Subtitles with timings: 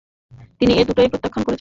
[0.59, 1.49] তিনি এ দুটিকেই প্রত্যাখ্যান করেন।